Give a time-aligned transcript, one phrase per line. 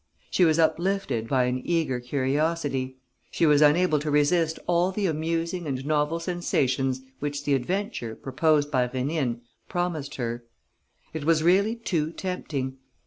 [0.31, 2.97] She was uplifted by an eager curiosity.
[3.29, 8.71] She was unable to resist all the amusing and novel sensations which the adventure, proposed
[8.71, 10.43] by Rénine, promised her.
[11.13, 12.77] It was really too tempting.